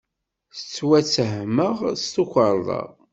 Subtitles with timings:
[0.57, 2.83] Ttwattehmeɣ s tukerḍa.